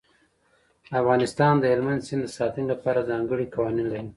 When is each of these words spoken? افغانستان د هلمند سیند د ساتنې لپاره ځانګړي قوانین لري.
افغانستان 1.01 1.53
د 1.59 1.63
هلمند 1.71 2.05
سیند 2.07 2.23
د 2.27 2.33
ساتنې 2.37 2.65
لپاره 2.71 3.07
ځانګړي 3.09 3.45
قوانین 3.55 3.87
لري. 3.89 4.09